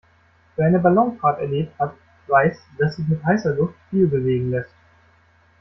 [0.55, 1.93] Wer eine Ballonfahrt erlebt hat,
[2.25, 4.73] weiß, dass sich mit heißer Luft viel bewegen lässt.